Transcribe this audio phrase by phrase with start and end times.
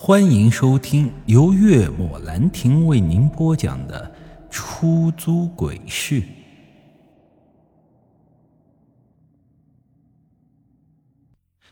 [0.00, 4.14] 欢迎收听由月末兰亭为您播讲的
[4.48, 6.22] 《出租鬼市》。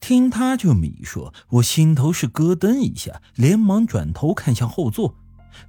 [0.00, 5.14] 听他这么一说，我心头是咯噔一下，连忙转头看向后座，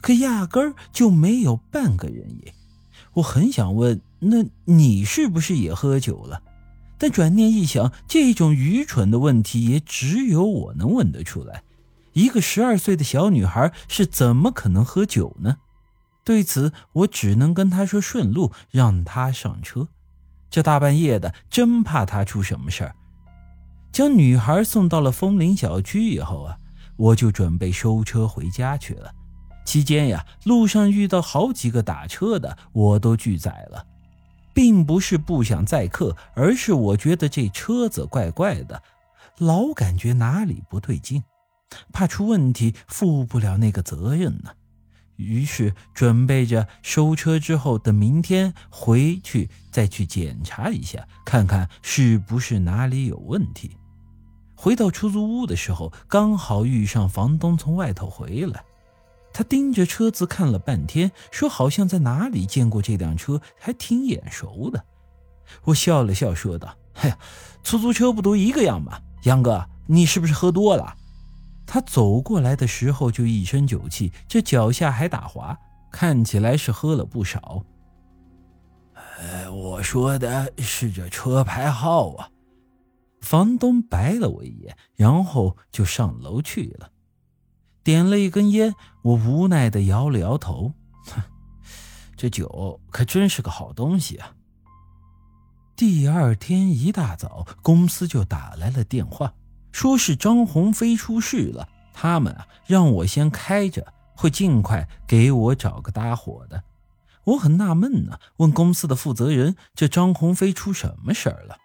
[0.01, 2.51] 可压根儿就没有半个人影。
[3.13, 6.41] 我很想问：“那你是不是也喝酒了？”
[6.97, 11.61] 但转念一想，这种愚蠢的问题也只有我能问得出来。
[12.19, 15.55] 一个十二岁的小女孩是怎么可能喝酒呢？
[16.25, 19.87] 对此，我只能跟她说顺路，让她上车。
[20.49, 22.93] 这大半夜的，真怕她出什么事儿。
[23.93, 26.57] 将女孩送到了枫林小区以后啊，
[26.97, 29.09] 我就准备收车回家去了。
[29.65, 33.85] 期间呀，路上遇到好几个打车的，我都拒载了。
[34.53, 38.83] 并不是不想载客，而是我觉得这车子怪怪的，
[39.37, 41.23] 老感觉哪里不对劲，
[41.91, 44.51] 怕出问题负不了那个责任呢。
[45.15, 53.75] 于是准备着收车之后，等明天回去再去检查一下，看看是不是哪里有问题。
[54.55, 58.63] 回到出租屋的时候，刚好遇上房东从外头回来。
[59.31, 64.83] 他盯着车子看了半天，说：“好像在哪里见过这辆车，还挺眼熟的。”
[65.65, 67.13] 我笑了笑，说道：“嘿，
[67.63, 68.99] 出租车不都一个样吗？
[69.23, 70.95] 杨哥，你是不是喝多了？”
[71.71, 75.55] 他走过来的时候就一身酒气，这脚下还打滑，
[75.91, 77.63] 看起来是喝了不少。
[79.19, 82.31] 呃，我说的是这车牌号啊。
[83.21, 86.89] 房东白了我一眼，然后就上楼去了。
[87.83, 90.73] 点了一根烟，我无奈的摇了摇头，
[91.05, 91.21] 哼，
[92.17, 94.33] 这酒可真是个好东西啊。
[95.75, 99.35] 第二天一大早，公司就打来了电话，
[99.71, 106.63] 说是张鸿飞出事了，他们啊让我先开着，会尽快给我找个搭伙的。
[107.25, 111.57] 我很纳闷呢，问公司的负责人：“这张鸿飞出什么事儿了？”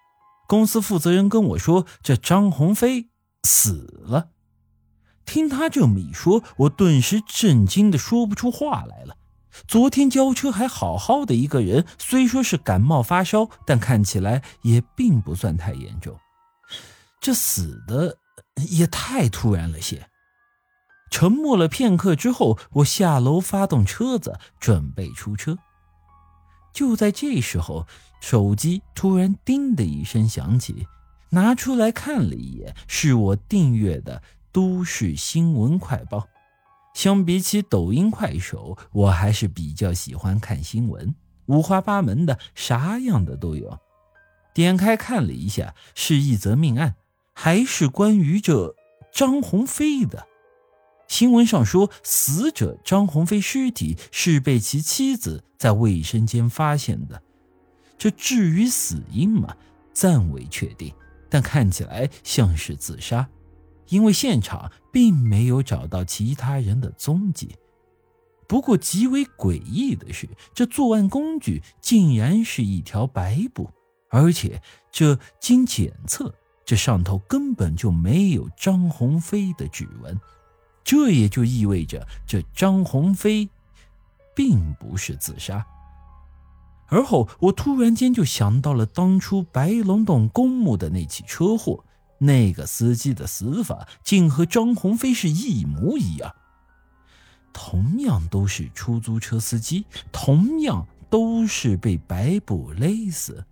[0.47, 3.09] 公司负责人跟我说：“这张鸿飞
[3.45, 4.29] 死了。”
[5.25, 9.17] 听他这么一说，我顿时震惊的说不出话来了。
[9.67, 16.19] 昨天交车还好好的一个人，虽说是感冒发烧，但看起来也并不算太严重。
[17.25, 18.19] 这死的
[18.69, 20.11] 也太突然了些。
[21.11, 25.57] 沉默了片刻之后，我下楼发动车子，准备出车。
[26.75, 27.87] 就在这时候，
[28.21, 30.87] 手机突然“叮”的一声响起，
[31.31, 34.23] 拿出来看了一眼，是我订阅的。
[34.53, 36.29] 都市新闻快报，
[36.95, 41.15] 相比起抖音、快手，我还是比较喜欢看新闻，
[41.47, 43.79] 五花八门的，啥样的都有。
[44.53, 46.95] 点开看了一下，是一则命案，
[47.35, 48.75] 还是关于这
[49.13, 50.27] 张鸿飞的。
[51.07, 57.23] 新闻上说，死者张鸿飞尸体是被其妻子在卫生间发现的。
[57.99, 59.55] 这至于死因嘛，
[59.93, 60.93] 暂未确定，
[61.29, 63.29] 但看起来像是自杀。
[63.89, 67.55] 因为现场并没有找到其他人的踪迹，
[68.49, 73.71] 不过极为诡异的是，这作案工具竟然是一条白布，
[74.09, 76.35] 而且这经检测，
[76.65, 80.21] 这上头根本就没有张鸿飞的指纹，
[80.83, 83.49] 这也就意味着这张鸿飞
[84.35, 85.67] 并不是自杀。
[86.89, 91.85] 而后，我突然间就想到了当初白龙洞公墓的那起车祸。
[92.19, 96.33] 那个司机的死法竟和张鸿飞是一模一样，
[97.53, 103.45] 同样都是出租车司机，同样都是被白布勒死。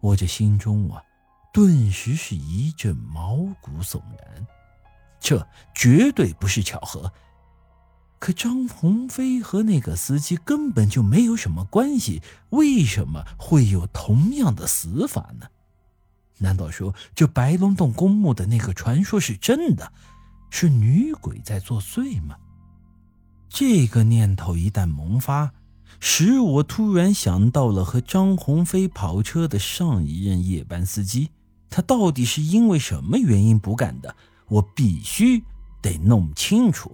[0.00, 1.02] 我这心中啊，
[1.54, 4.44] 顿时是一阵毛骨悚然，
[5.20, 7.12] 这绝对不是巧合。
[8.18, 12.20] 可张鸿飞和那个司机根本就没有什么关系，
[12.50, 15.46] 为什么会有同样的死法呢？
[16.38, 19.92] 难道说这白龙洞公墓的那个传说是真的？
[20.50, 22.36] 是女鬼在作祟吗？
[23.48, 25.52] 这个念头一旦萌发，
[26.00, 31.30] 使我突然想到了和张鸿飞跑车的上一任夜班司机，
[31.74, 34.14] 他到底是因为什么原因不干的？
[34.46, 35.42] 我必须
[35.82, 36.92] 得弄清楚。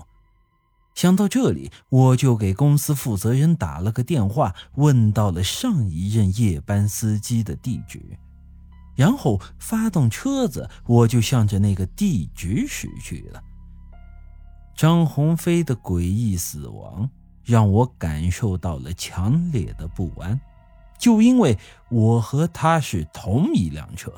[0.95, 8.01] 想到这里，我就给公司负责人打了个电话，问到了上一任夜班司机的地址。
[8.97, 13.43] 然后发动车子，我就向着那个地址驶去了。
[14.75, 17.11] 张鸿飞的诡异死亡
[17.45, 20.41] 让我感受到了强烈的不安，
[20.99, 21.59] 就因为
[21.91, 24.11] 我和他是同一辆车，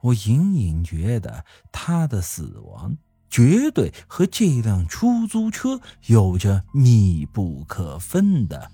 [0.00, 2.96] 我隐隐觉得他的死亡
[3.28, 8.70] 绝对和这辆出租车有着密不可分的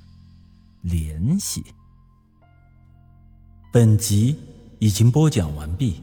[0.82, 1.64] 联系。
[3.72, 4.38] 本集
[4.78, 6.02] 已经播讲完毕，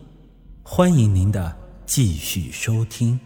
[0.64, 3.18] 欢迎您的继续收听。